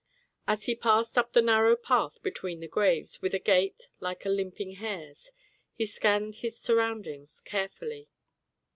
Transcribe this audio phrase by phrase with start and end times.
[0.47, 4.29] As he passed up the narrow path between the graves, with a gait like a
[4.29, 5.31] limping hare's,
[5.75, 8.09] he scanned his surroundings carefully.